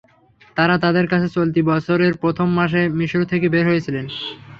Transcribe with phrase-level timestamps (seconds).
[0.57, 4.05] তারা তাদের কাছে চলতি বছরের প্রথম মাসে মিসর থেকে বের হয়েছিলেন।